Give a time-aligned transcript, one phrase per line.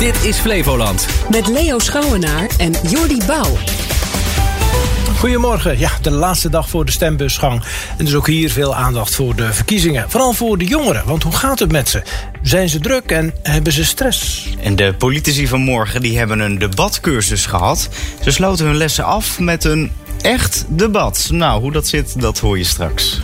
[0.00, 1.06] Dit is Flevoland.
[1.30, 3.56] Met Leo Schouwenaar en Jordi Bouw.
[5.18, 5.78] Goedemorgen.
[5.78, 7.62] Ja, de laatste dag voor de stembusgang.
[7.98, 10.10] En dus ook hier veel aandacht voor de verkiezingen.
[10.10, 12.02] Vooral voor de jongeren, want hoe gaat het met ze?
[12.42, 14.48] Zijn ze druk en hebben ze stress?
[14.62, 17.88] En de politici van morgen die hebben een debatcursus gehad.
[18.22, 21.28] Ze sloten hun lessen af met een echt debat.
[21.32, 23.20] Nou, hoe dat zit, dat hoor je straks.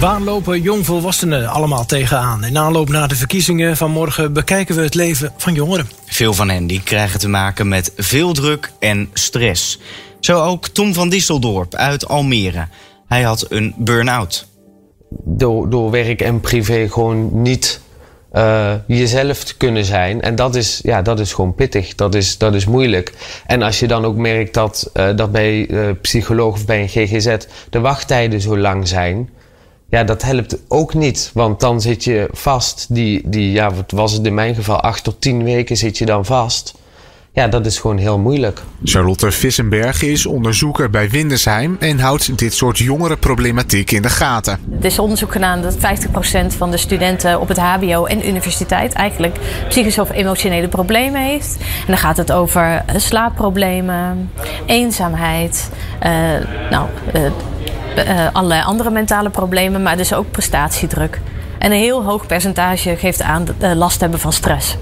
[0.00, 2.44] Waar lopen jongvolwassenen allemaal tegenaan?
[2.44, 5.88] In aanloop naar de verkiezingen van morgen bekijken we het leven van jongeren.
[6.06, 9.78] Veel van hen die krijgen te maken met veel druk en stress.
[10.20, 12.66] Zo ook Tom van Disseldorp uit Almere.
[13.06, 14.46] Hij had een burn-out.
[15.10, 17.80] Door, door werk en privé gewoon niet
[18.32, 20.20] uh, jezelf te kunnen zijn.
[20.20, 21.94] En dat is, ja, dat is gewoon pittig.
[21.94, 23.12] Dat is, dat is moeilijk.
[23.46, 26.88] En als je dan ook merkt dat, uh, dat bij uh, psycholoog of bij een
[26.88, 27.36] GGZ
[27.70, 29.28] de wachttijden zo lang zijn.
[29.90, 31.30] Ja, dat helpt ook niet.
[31.34, 32.86] Want dan zit je vast.
[32.88, 34.80] Die, die, ja, wat was het in mijn geval?
[34.80, 36.74] Acht tot tien weken zit je dan vast.
[37.32, 38.62] Ja, dat is gewoon heel moeilijk.
[38.84, 44.58] Charlotte Vissenberg is onderzoeker bij Windesheim en houdt dit soort jongerenproblematiek in de gaten.
[44.80, 45.78] Er is onderzoek gedaan dat 50%
[46.56, 49.36] van de studenten op het HBO en universiteit eigenlijk
[49.68, 51.56] psychische of emotionele problemen heeft.
[51.60, 54.30] En dan gaat het over slaapproblemen,
[54.66, 55.70] eenzaamheid,
[56.02, 56.10] uh,
[56.70, 57.30] nou, uh,
[58.04, 61.20] uh, allerlei andere mentale problemen, maar dus ook prestatiedruk.
[61.58, 64.76] En een heel hoog percentage geeft aan last hebben van stress.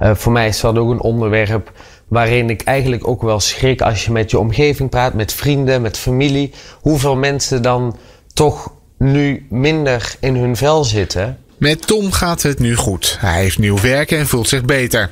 [0.00, 1.72] Uh, voor mij is dat ook een onderwerp
[2.08, 5.98] waarin ik eigenlijk ook wel schrik als je met je omgeving praat, met vrienden, met
[5.98, 7.96] familie, hoeveel mensen dan
[8.32, 11.38] toch nu minder in hun vel zitten.
[11.58, 13.16] Met Tom gaat het nu goed.
[13.20, 15.10] Hij heeft nieuw werk en voelt zich beter.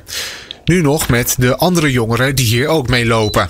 [0.65, 3.49] Nu nog met de andere jongeren die hier ook mee lopen.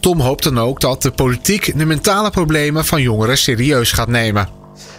[0.00, 4.48] Tom hoopt dan ook dat de politiek de mentale problemen van jongeren serieus gaat nemen.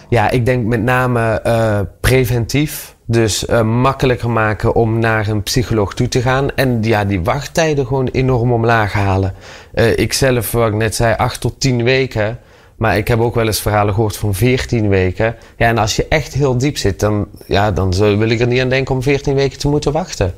[0.08, 2.94] Ja, ik denk met name uh, preventief.
[3.06, 6.54] Dus uh, makkelijker maken om naar een psycholoog toe te gaan.
[6.54, 9.34] En ja, die wachttijden gewoon enorm omlaag halen.
[9.74, 12.38] Uh, ik zelf, wat ik net zei, 8 tot 10 weken.
[12.76, 15.36] Maar ik heb ook wel eens verhalen gehoord van 14 weken.
[15.56, 18.60] Ja, en als je echt heel diep zit, dan, ja, dan wil ik er niet
[18.60, 20.34] aan denken om 14 weken te moeten wachten.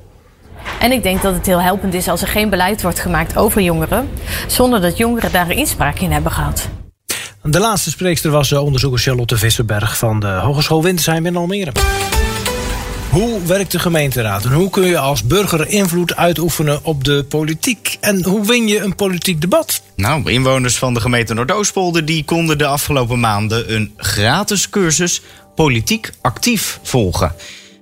[0.80, 3.62] En ik denk dat het heel helpend is als er geen beleid wordt gemaakt over
[3.62, 4.08] jongeren,
[4.46, 6.68] zonder dat jongeren daar inspraak in hebben gehad.
[7.42, 11.72] De laatste spreekster was onderzoeker Charlotte Vissenberg van de Hogeschool Wintersheim in Almere.
[13.10, 17.96] Hoe werkt de gemeenteraad en hoe kun je als burger invloed uitoefenen op de politiek?
[18.00, 19.82] En hoe win je een politiek debat?
[19.96, 25.22] Nou, inwoners van de gemeente Noordoostpolder die konden de afgelopen maanden een gratis cursus
[25.54, 27.34] politiek actief volgen.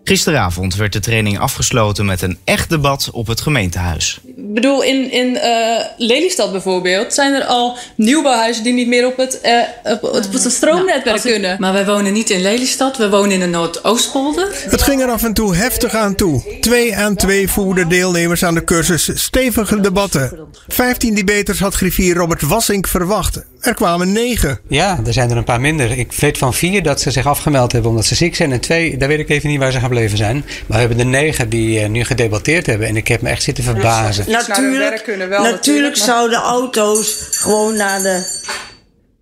[0.08, 4.20] Gisteravond werd de training afgesloten met een echt debat op het gemeentehuis.
[4.24, 9.16] Ik bedoel, in, in uh, Lelystad bijvoorbeeld zijn er al nieuwbouwhuizen die niet meer op
[9.16, 11.56] het, uh, op, op het stroomnetwerk nou, kunnen.
[11.60, 14.48] Maar wij wonen niet in Lelystad, we wonen in de Noordoostpolder.
[14.70, 16.58] Het ging er af en toe heftig aan toe.
[16.60, 20.38] Twee aan twee voerden deelnemers aan de cursus stevige debatten.
[20.68, 23.40] Vijftien debaters had griffier Robert Wassink verwacht.
[23.60, 24.60] Er kwamen negen.
[24.68, 25.98] Ja, er zijn er een paar minder.
[25.98, 28.52] Ik weet van vier dat ze zich afgemeld hebben omdat ze ziek zijn.
[28.52, 30.44] En twee, daar weet ik even niet waar ze gaan gebleven zijn.
[30.66, 32.88] Maar we hebben er negen die uh, nu gedebatteerd hebben.
[32.88, 34.30] En ik heb me echt zitten verbazen.
[34.30, 38.22] Natuurlijk, wel, natuurlijk zouden auto's gewoon naar de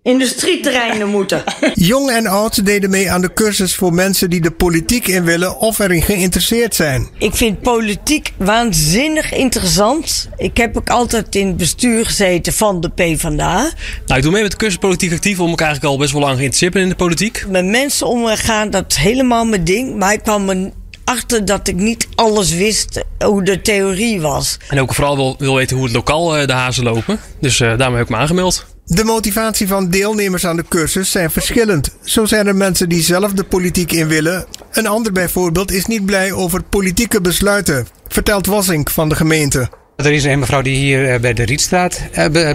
[0.05, 1.43] industrieterreinen moeten.
[1.73, 5.59] Jong en oud deden mee aan de cursus voor mensen die de politiek in willen
[5.59, 7.07] of erin geïnteresseerd zijn.
[7.17, 10.29] Ik vind politiek waanzinnig interessant.
[10.37, 13.71] Ik heb ook altijd in het bestuur gezeten van de PvdA.
[14.05, 16.21] Nou, ik doe mee met de cursus politiek actief om ik eigenlijk al best wel
[16.21, 17.45] lang geïnteresseerd ben in de politiek.
[17.49, 19.95] Met mensen omgaan, dat is helemaal mijn ding.
[19.95, 20.71] Maar ik kwam er
[21.03, 24.57] achter dat ik niet alles wist hoe de theorie was.
[24.69, 27.19] En ook vooral wil, wil weten hoe het lokaal uh, de hazen lopen.
[27.39, 28.74] Dus uh, daarom heb ik me aangemeld.
[28.87, 31.95] De motivatie van deelnemers aan de cursus zijn verschillend.
[32.03, 34.45] Zo zijn er mensen die zelf de politiek in willen.
[34.71, 39.69] Een ander bijvoorbeeld is niet blij over politieke besluiten, vertelt Wassink van de gemeente.
[39.95, 42.01] Er is een mevrouw die hier eh, bij de Rietstraat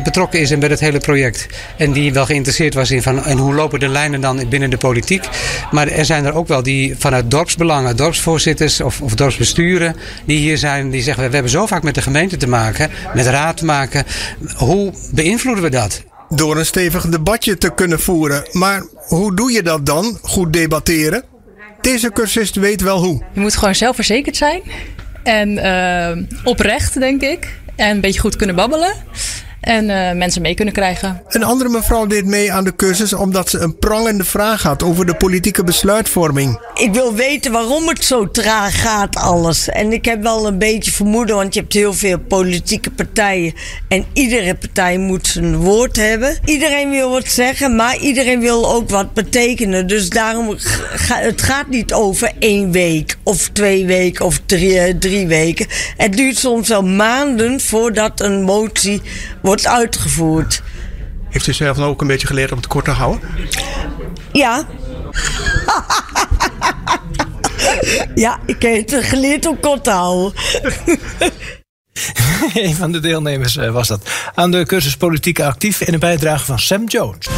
[0.04, 1.46] betrokken is en bij het hele project.
[1.76, 4.76] En die wel geïnteresseerd was in van en hoe lopen de lijnen dan binnen de
[4.76, 5.28] politiek.
[5.70, 10.58] Maar er zijn er ook wel die vanuit dorpsbelangen, dorpsvoorzitters of, of dorpsbesturen, die hier
[10.58, 13.64] zijn, die zeggen we hebben zo vaak met de gemeente te maken, met raad te
[13.64, 14.04] maken.
[14.56, 16.08] Hoe beïnvloeden we dat?
[16.34, 18.44] Door een stevig debatje te kunnen voeren.
[18.52, 20.18] Maar hoe doe je dat dan?
[20.22, 21.24] Goed debatteren?
[21.80, 23.22] Deze cursist weet wel hoe.
[23.32, 24.62] Je moet gewoon zelfverzekerd zijn.
[25.22, 27.58] En uh, oprecht, denk ik.
[27.76, 28.92] En een beetje goed kunnen babbelen.
[29.60, 31.22] En eh, mensen mee kunnen krijgen.
[31.28, 35.06] Een andere mevrouw deed mee aan de cursus omdat ze een prangende vraag had over
[35.06, 36.60] de politieke besluitvorming.
[36.74, 39.68] Ik wil weten waarom het zo traag gaat alles.
[39.68, 43.52] En ik heb wel een beetje vermoeden, want je hebt heel veel politieke partijen.
[43.88, 46.38] En iedere partij moet zijn woord hebben.
[46.44, 49.86] Iedereen wil wat zeggen, maar iedereen wil ook wat betekenen.
[49.86, 55.26] Dus daarom gaat het gaat niet over één week of twee weken of drie, drie
[55.26, 55.66] weken.
[55.96, 59.02] Het duurt soms wel maanden voordat een motie
[59.42, 60.62] wordt uitgevoerd.
[61.28, 63.28] Heeft u zelf nou ook een beetje geleerd om het kort te houden?
[64.32, 64.66] Ja.
[68.14, 70.32] ja, ik heb het geleerd om kort te houden.
[72.54, 74.10] een van de deelnemers eh, was dat.
[74.34, 77.28] Aan de cursus Politiek Actief in een bijdrage van Sam Jones.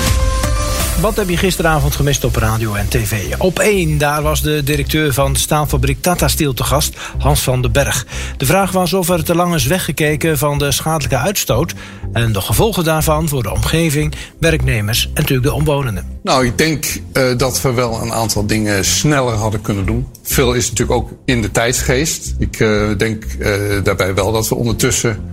[1.02, 3.34] Wat heb je gisteravond gemist op radio en tv?
[3.38, 7.72] Op één, daar was de directeur van staalfabriek Tata Steel te gast, Hans van den
[7.72, 8.06] Berg.
[8.36, 11.74] De vraag was of er te lang is weggekeken van de schadelijke uitstoot...
[12.12, 16.06] en de gevolgen daarvan voor de omgeving, werknemers en natuurlijk de omwonenden.
[16.22, 20.06] Nou, ik denk uh, dat we wel een aantal dingen sneller hadden kunnen doen.
[20.22, 22.34] Veel is natuurlijk ook in de tijdsgeest.
[22.38, 23.48] Ik uh, denk uh,
[23.82, 25.31] daarbij wel dat we ondertussen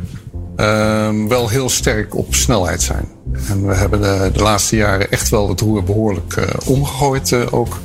[1.28, 3.08] wel heel sterk op snelheid zijn.
[3.48, 7.54] En we hebben de, de laatste jaren echt wel het roer behoorlijk uh, omgegooid uh,
[7.54, 7.80] ook.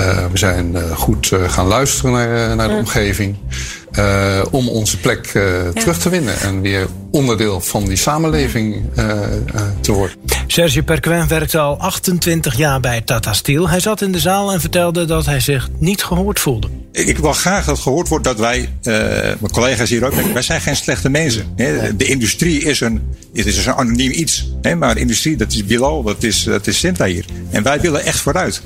[0.00, 2.78] Uh, we zijn goed gaan luisteren naar, naar de ja.
[2.78, 3.36] omgeving.
[4.50, 5.72] om onze plek ja.
[5.72, 6.40] terug te winnen.
[6.40, 8.82] En weer onderdeel van die samenleving
[9.80, 10.16] te worden.
[10.46, 13.68] Serge Perquin werkte al 28 jaar bij Tata Steel.
[13.68, 16.68] Hij zat in de zaal en vertelde dat hij zich niet gehoord voelde.
[16.92, 20.42] Ik wil graag dat gehoord wordt dat wij, uh, mijn collega's hier ook, denken, wij
[20.42, 21.52] zijn geen slechte mensen.
[21.56, 21.96] Hè.
[21.96, 23.02] De industrie is een,
[23.32, 24.52] het is een anoniem iets.
[24.62, 27.24] Hè, maar de industrie, dat is Bilal, dat is, dat is Sinta hier.
[27.50, 28.62] En wij willen echt vooruit.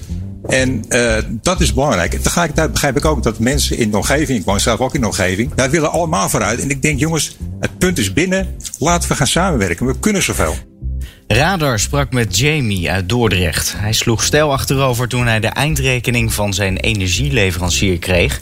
[0.47, 2.15] En uh, dat is belangrijk.
[2.15, 5.01] En tegelijkertijd begrijp ik ook dat mensen in de omgeving, ik woon zelf ook in
[5.01, 6.61] de omgeving, daar willen allemaal vooruit.
[6.61, 8.57] En ik denk, jongens, het punt is binnen.
[8.79, 9.87] Laten we gaan samenwerken.
[9.87, 10.55] We kunnen zoveel.
[11.27, 13.75] Radar sprak met Jamie uit Dordrecht.
[13.77, 18.41] Hij sloeg stijl achterover toen hij de eindrekening van zijn energieleverancier kreeg.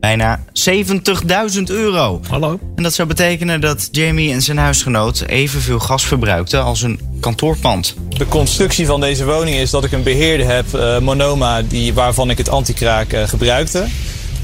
[0.00, 2.20] Bijna 70.000 euro.
[2.28, 2.58] Hallo.
[2.76, 7.94] En dat zou betekenen dat Jamie en zijn huisgenoot evenveel gas verbruikten als een kantoorpand.
[8.08, 12.30] De constructie van deze woning is dat ik een beheerder heb, uh, Monoma, die, waarvan
[12.30, 13.86] ik het antikraak uh, gebruikte.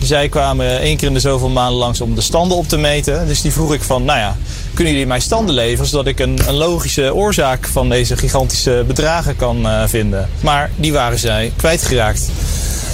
[0.03, 3.27] Zij kwamen één keer in de zoveel maanden langs om de standen op te meten.
[3.27, 4.37] Dus die vroeg ik van, nou ja,
[4.77, 5.87] kunnen jullie mij standen leveren...
[5.87, 10.29] zodat ik een, een logische oorzaak van deze gigantische bedragen kan uh, vinden.
[10.41, 12.31] Maar die waren zij kwijtgeraakt.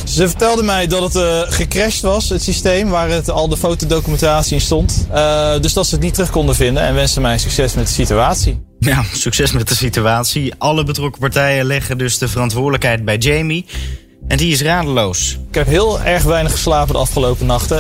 [0.05, 4.55] Ze vertelde mij dat het uh, gecrashed was, het systeem, waar het, al de fotodocumentatie
[4.55, 5.07] in stond.
[5.13, 7.93] Uh, dus dat ze het niet terug konden vinden en wensen mij succes met de
[7.93, 8.63] situatie.
[8.79, 10.53] Ja, succes met de situatie.
[10.59, 13.67] Alle betrokken partijen leggen dus de verantwoordelijkheid bij Jamie.
[14.33, 15.39] En die is radeloos.
[15.49, 17.79] Ik heb heel erg weinig geslapen de afgelopen nachten.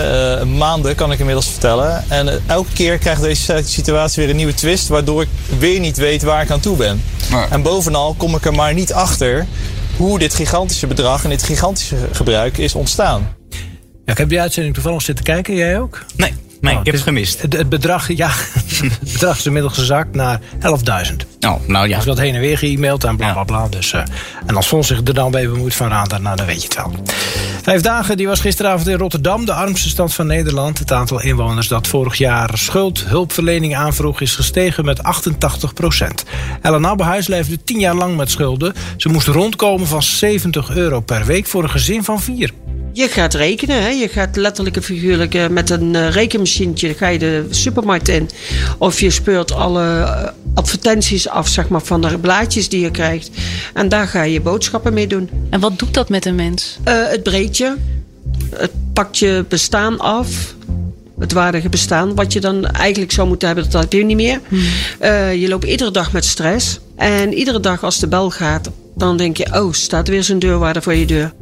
[0.48, 2.04] Uh, maanden kan ik inmiddels vertellen.
[2.08, 4.88] En uh, elke keer krijgt deze situatie weer een nieuwe twist.
[4.88, 5.28] Waardoor ik
[5.58, 7.02] weer niet weet waar ik aan toe ben.
[7.30, 7.50] Maar...
[7.50, 9.46] En bovenal kom ik er maar niet achter
[9.96, 13.36] hoe dit gigantische bedrag en dit gigantische gebruik is ontstaan.
[14.04, 15.54] Ja, ik heb die uitzending toevallig zitten kijken.
[15.54, 16.04] Jij ook?
[16.16, 16.34] Nee.
[16.60, 17.42] Nee, ik heb het gemist.
[17.42, 18.30] Het, het, bedrag, ja,
[18.80, 20.68] het bedrag is inmiddels gezakt naar 11.000.
[21.40, 21.96] Oh, nou ja.
[21.96, 23.68] Dus dat heen en weer ge-mailed en bla bla bla.
[23.68, 24.02] Dus, uh,
[24.46, 26.76] en als Fons zich er dan bij bemoeit van Radar, nou dan weet je het
[26.76, 26.92] wel.
[27.62, 30.78] Vijf dagen, die was gisteravond in Rotterdam, de armste stad van Nederland.
[30.78, 36.24] Het aantal inwoners dat vorig jaar schuld, hulpverlening aanvroeg is gestegen met 88 procent.
[36.60, 38.74] Ellen Abbehuis leefde tien jaar lang met schulden.
[38.96, 42.50] Ze moest rondkomen van 70 euro per week voor een gezin van vier.
[42.92, 43.88] Je gaat rekenen, hè?
[43.88, 48.28] je gaat letterlijk en figuurlijk met een uh, rekenmachientje ga je de supermarkt in.
[48.78, 53.30] Of je speurt alle uh, advertenties af zeg maar, van de blaadjes die je krijgt.
[53.74, 55.30] En daar ga je boodschappen mee doen.
[55.50, 56.78] En wat doet dat met een mens?
[56.88, 57.74] Uh, het breekt je.
[58.54, 60.54] Het pakt je bestaan af.
[61.18, 62.14] Het waardige bestaan.
[62.14, 64.40] Wat je dan eigenlijk zou moeten hebben, dat heb je niet meer.
[64.48, 64.60] Hmm.
[65.38, 66.80] je loopt iedere dag met stress.
[66.96, 69.60] En iedere dag als de bel gaat, dan denk je...
[69.60, 71.32] oh, staat er weer zo'n deurwaarder voor je deur.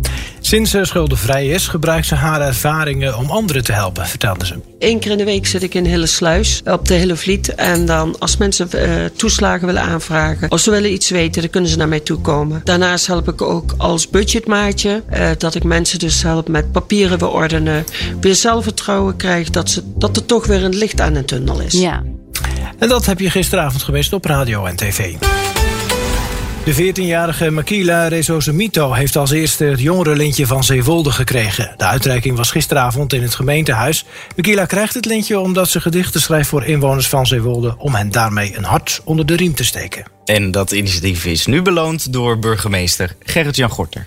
[0.40, 4.54] Sinds ze schuldenvrij is, gebruikt ze haar ervaringen om anderen te helpen, vertelde ze.
[4.78, 7.54] Eén keer in de week zit ik in Hille Sluis op de Hele Vliet.
[7.54, 8.82] En dan als mensen uh,
[9.16, 12.60] toeslagen willen aanvragen of ze willen iets weten, dan kunnen ze naar mij toe komen.
[12.64, 15.02] Daarnaast help ik ook als budgetmaatje.
[15.12, 17.84] Uh, dat ik mensen dus help met papieren beordenen.
[18.20, 21.72] Weer zelfvertrouwen krijg dat, ze, dat er toch weer een licht aan de tunnel is.
[21.72, 22.02] Ja.
[22.78, 25.14] En dat heb je gisteravond gemist op radio en tv.
[26.64, 31.74] De 14-jarige Makila Rezosemito heeft als eerste het jongerenlintje van Zeewolde gekregen.
[31.76, 34.04] De uitreiking was gisteravond in het gemeentehuis.
[34.36, 37.74] Makila krijgt het lintje omdat ze gedichten schrijft voor inwoners van Zeewolde...
[37.78, 40.04] om hen daarmee een hart onder de riem te steken.
[40.24, 44.06] En dat initiatief is nu beloond door burgemeester Gerrit-Jan Gorter.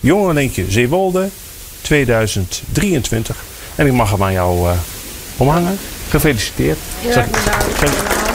[0.00, 1.28] Jongerenlintje Zeewolde
[1.80, 3.36] 2023.
[3.74, 4.76] En ik mag hem aan jou uh,
[5.36, 5.78] omhangen.
[6.08, 6.78] Gefeliciteerd.
[7.00, 8.27] Ja, bedankt.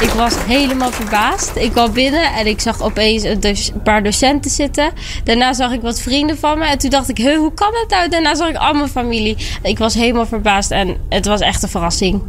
[0.00, 1.50] Ik was helemaal verbaasd.
[1.54, 4.90] Ik kwam binnen en ik zag opeens een, een paar docenten zitten.
[5.24, 6.64] Daarna zag ik wat vrienden van me.
[6.66, 8.08] En toen dacht ik, "Huh, hoe kan dat nou?
[8.08, 9.36] Daarna zag ik al mijn familie.
[9.62, 12.22] Ik was helemaal verbaasd en het was echt een verrassing.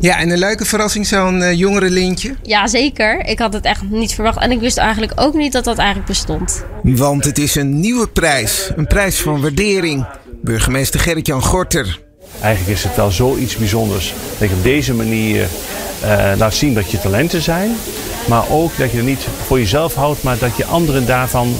[0.00, 2.34] Ja, en een leuke verrassing, zo'n eh, jongere lintje.
[2.42, 3.26] Ja, zeker.
[3.26, 4.38] Ik had het echt niet verwacht.
[4.38, 6.64] En ik wist eigenlijk ook niet dat dat eigenlijk bestond.
[6.82, 8.70] Want het is een nieuwe prijs.
[8.76, 10.06] Een prijs van waardering.
[10.42, 12.04] Burgemeester Gerrit-Jan Gorter.
[12.40, 15.46] Eigenlijk is het wel zoiets bijzonders dat je op deze manier
[16.00, 17.76] eh, laat zien dat je talenten zijn.
[18.28, 21.56] Maar ook dat je het niet voor jezelf houdt, maar dat je anderen daarvan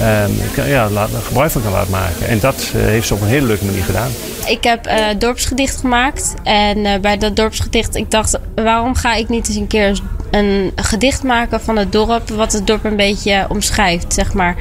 [0.00, 0.30] ehm,
[0.68, 0.88] ja,
[1.24, 2.28] gebruik van kan laten maken.
[2.28, 4.10] En dat eh, heeft ze op een hele leuke manier gedaan.
[4.46, 6.34] Ik heb eh dorpsgedicht gemaakt.
[6.42, 11.22] En bij dat dorpsgedicht, ik dacht, waarom ga ik niet eens een keer een gedicht
[11.22, 14.56] maken van het dorp, wat het dorp een beetje omschrijft, zeg maar.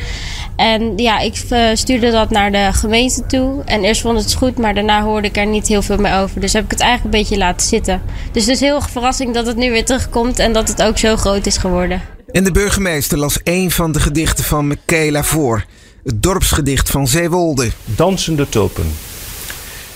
[0.56, 3.62] En ja, ik eh, stuurde dat naar de gemeente toe.
[3.66, 6.42] En eerst vond het goed, maar daarna hoorde ik er niet heel veel meer over.
[6.42, 8.02] Dus heb ik het eigenlijk een beetje laten zitten.
[8.32, 10.98] Dus het is heel erg verrassing dat het nu weer terugkomt en dat het ook
[10.98, 12.02] zo groot is geworden.
[12.32, 15.66] En de burgemeester las een van de gedichten van Michaela voor.
[16.04, 17.72] Het dorpsgedicht van Zeewolde.
[17.86, 18.92] Dansende tulpen.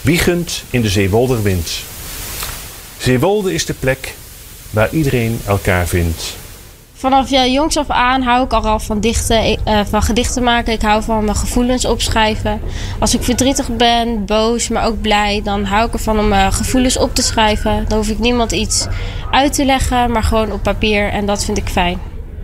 [0.01, 1.83] Wiegend in de Zeewolderwind.
[2.97, 4.15] Zeewolde is de plek
[4.71, 6.39] waar iedereen elkaar vindt.
[7.01, 10.73] Vanaf ja, jongs af aan hou ik al van, dichten, eh, van gedichten maken.
[10.73, 12.61] Ik hou van mijn gevoelens opschrijven.
[12.99, 16.97] Als ik verdrietig ben, boos, maar ook blij, dan hou ik ervan om mijn gevoelens
[16.97, 17.85] op te schrijven.
[17.87, 18.87] Dan hoef ik niemand iets
[19.31, 21.09] uit te leggen, maar gewoon op papier.
[21.09, 21.99] En dat vind ik fijn.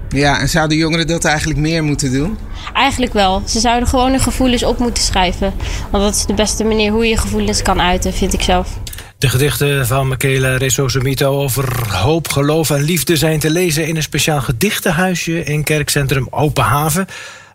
[0.09, 2.37] Ja, en zouden jongeren dat eigenlijk meer moeten doen?
[2.73, 3.41] Eigenlijk wel.
[3.45, 5.53] Ze zouden gewoon hun gevoelens op moeten schrijven.
[5.91, 8.77] Want dat is de beste manier hoe je gevoelens kan uiten, vind ik zelf.
[9.19, 14.03] De gedichten van Michele Resosomito over hoop, geloof en liefde zijn te lezen in een
[14.03, 17.07] speciaal gedichtenhuisje in kerkcentrum Open Haven.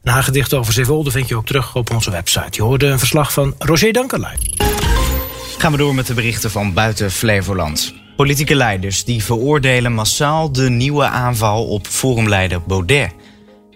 [0.02, 2.48] En haar gedicht over Zeewolde vind je ook terug op onze website.
[2.50, 4.36] Je hoorde een verslag van Roger Dankerlui.
[5.58, 7.94] Gaan we door met de berichten van buiten Flevoland.
[8.16, 13.12] Politieke leiders die veroordelen massaal de nieuwe aanval op forumleider Baudet.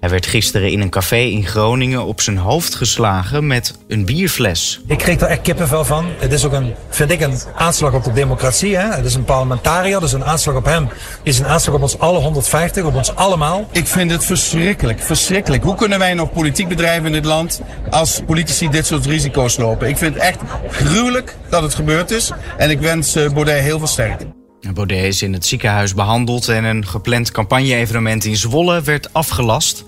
[0.07, 4.81] Hij werd gisteren in een café in Groningen op zijn hoofd geslagen met een bierfles.
[4.87, 6.07] Ik kreeg er echt kippenvel van.
[6.19, 8.77] Het is ook een, vind ik, een aanslag op de democratie.
[8.77, 8.95] Hè?
[8.95, 10.89] Het is een parlementariër, dus een aanslag op hem
[11.23, 13.69] is een aanslag op ons alle 150, op ons allemaal.
[13.73, 15.63] Ik vind het verschrikkelijk, verschrikkelijk.
[15.63, 17.61] Hoe kunnen wij nog politiek bedrijven in dit land
[17.91, 19.89] als politici dit soort risico's lopen?
[19.89, 20.39] Ik vind het echt
[20.71, 22.31] gruwelijk dat het gebeurd is.
[22.57, 24.46] En ik wens eh, Baudet heel veel sterkte.
[24.75, 29.85] Baudet is in het ziekenhuis behandeld en een gepland campagne-evenement in Zwolle werd afgelast.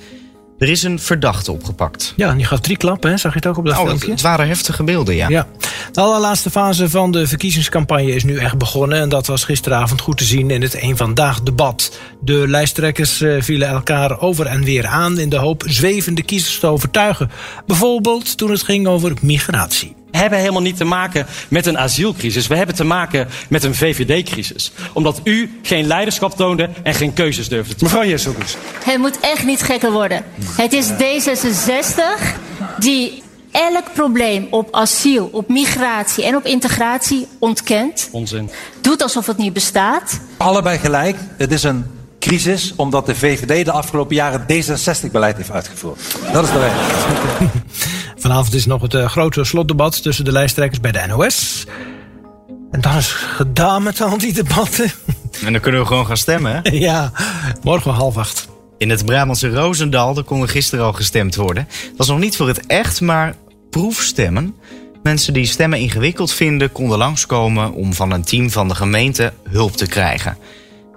[0.59, 2.13] Er is een verdachte opgepakt.
[2.17, 3.17] Ja, die gaf drie klappen, hè?
[3.17, 4.11] zag je het ook op dat Oh, het, filmpje?
[4.11, 5.29] het waren heftige beelden, ja.
[5.29, 5.47] Ja.
[5.93, 8.99] De allerlaatste fase van de verkiezingscampagne is nu echt begonnen.
[9.01, 11.99] En dat was gisteravond goed te zien in het Eén Vandaag debat.
[12.21, 16.67] De lijsttrekkers eh, vielen elkaar over en weer aan in de hoop zwevende kiezers te
[16.67, 17.31] overtuigen.
[17.67, 19.97] Bijvoorbeeld toen het ging over migratie.
[20.11, 22.47] We hebben helemaal niet te maken met een asielcrisis.
[22.47, 24.73] We hebben te maken met een VVD-crisis.
[24.93, 28.57] Omdat u geen leiderschap toonde en geen keuzes durfde te Mevrouw Jesselkus.
[28.85, 30.25] Het moet echt niet gekker worden.
[30.57, 31.99] Het is D66
[32.79, 38.09] die elk probleem op asiel, op migratie en op integratie ontkent.
[38.13, 38.51] Onzin.
[38.81, 40.21] Doet alsof het niet bestaat.
[40.37, 41.17] Allebei gelijk.
[41.37, 41.85] Het is een
[42.19, 46.01] crisis omdat de VVD de afgelopen jaren D66-beleid heeft uitgevoerd.
[46.33, 47.51] Dat is de reden.
[48.19, 51.67] Vanavond is nog het eh, grote slotdebat tussen de lijsttrekkers bij de NOS.
[52.71, 54.91] En dan is het gedaan met al die debatten.
[55.45, 56.71] En dan kunnen we gewoon gaan stemmen, hè?
[56.71, 57.13] ja,
[57.63, 58.49] morgen half acht.
[58.79, 61.69] In het Brabantse Roosendaal daar kon er gisteren al gestemd worden.
[61.89, 63.35] Dat was nog niet voor het echt, maar
[63.71, 64.55] proefstemmen.
[65.03, 69.77] Mensen die stemmen ingewikkeld vinden, konden langskomen om van een team van de gemeente hulp
[69.77, 70.37] te krijgen.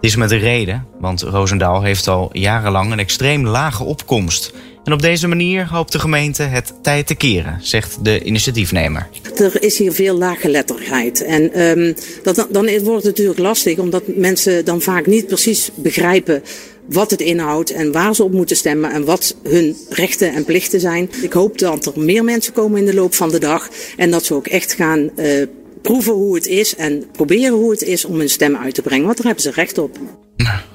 [0.01, 4.51] Dit is met een reden, want Roosendaal heeft al jarenlang een extreem lage opkomst.
[4.83, 9.07] En op deze manier hoopt de gemeente het tijd te keren, zegt de initiatiefnemer.
[9.35, 11.23] Er is hier veel laaggeletterheid.
[11.23, 11.93] En ehm,
[12.23, 16.43] dat, dan wordt het natuurlijk lastig, omdat mensen dan vaak niet precies begrijpen
[16.85, 20.79] wat het inhoudt en waar ze op moeten stemmen en wat hun rechten en plichten
[20.79, 21.09] zijn.
[21.21, 24.25] Ik hoop dat er meer mensen komen in de loop van de dag en dat
[24.25, 25.47] ze ook echt gaan eh,
[25.81, 29.05] proeven hoe het is en proberen hoe het is om hun stem uit te brengen,
[29.05, 29.97] want daar hebben ze recht op.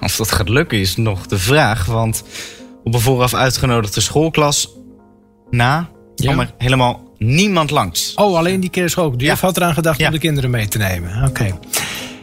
[0.00, 2.22] Of dat gaat lukken is nog de vraag, want
[2.84, 4.74] op een vooraf uitgenodigde schoolklas
[5.50, 8.14] na kwam er helemaal niemand langs.
[8.14, 9.18] Oh, alleen die keer ook.
[9.18, 11.24] Die had eraan gedacht om de kinderen mee te nemen.
[11.24, 11.58] Oké.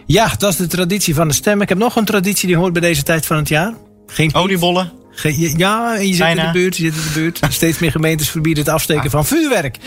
[0.06, 1.62] Ja, dat is de traditie van de stem.
[1.62, 3.74] Ik heb nog een traditie die hoort bij deze tijd van het jaar.
[4.06, 4.92] Geen Oliebollen?
[5.58, 6.78] Ja, en je zit in de buurt.
[6.78, 7.40] Je zit in de buurt.
[7.50, 9.78] Steeds meer gemeentes verbieden het afsteken van vuurwerk.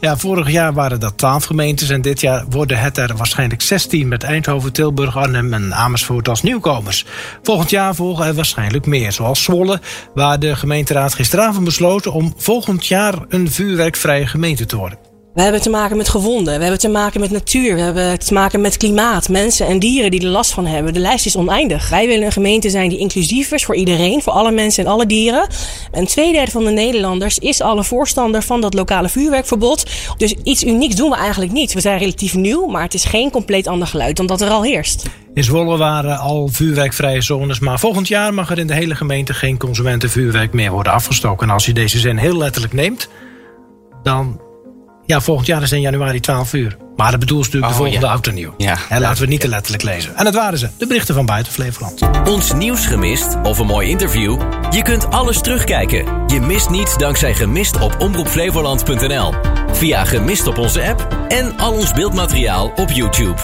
[0.00, 1.88] Ja, vorig jaar waren dat 12 gemeentes.
[1.88, 4.08] En dit jaar worden het er waarschijnlijk 16.
[4.08, 7.04] Met Eindhoven, Tilburg, Arnhem en Amersfoort als nieuwkomers.
[7.42, 9.12] Volgend jaar volgen er waarschijnlijk meer.
[9.12, 9.80] Zoals Zwolle,
[10.14, 15.11] waar de gemeenteraad gisteravond besloten om volgend jaar een vuurwerkvrije gemeente te worden.
[15.34, 18.34] We hebben te maken met gewonden, we hebben te maken met natuur, we hebben te
[18.34, 20.92] maken met klimaat, mensen en dieren die er last van hebben.
[20.92, 21.88] De lijst is oneindig.
[21.88, 25.06] Wij willen een gemeente zijn die inclusief is voor iedereen, voor alle mensen en alle
[25.06, 25.46] dieren.
[25.90, 29.90] En twee derde van de Nederlanders is alle voorstander van dat lokale vuurwerkverbod.
[30.16, 31.72] Dus iets unieks doen we eigenlijk niet.
[31.72, 34.62] We zijn relatief nieuw, maar het is geen compleet ander geluid dan dat er al
[34.62, 35.06] heerst.
[35.34, 39.34] In Zwolle waren al vuurwerkvrije zones, maar volgend jaar mag er in de hele gemeente
[39.34, 41.46] geen consumentenvuurwerk meer worden afgestoken.
[41.46, 43.08] En als je deze zin heel letterlijk neemt,
[44.02, 44.40] dan
[45.12, 46.76] ja, volgend jaar is in januari 12 uur.
[46.96, 48.18] Maar dat bedoelt natuurlijk de Oh, volgende ja.
[48.22, 48.54] en nieuw.
[48.56, 48.76] Ja.
[48.88, 50.16] En laten we het niet te letterlijk lezen.
[50.16, 52.00] En dat waren ze, de berichten van buiten Flevoland.
[52.28, 54.40] Ons nieuws gemist of een mooi interview?
[54.70, 56.24] Je kunt alles terugkijken.
[56.26, 59.34] Je mist niets dankzij Gemist op omroepflevoland.nl.
[59.72, 63.36] Via Gemist op onze app en al ons beeldmateriaal op YouTube.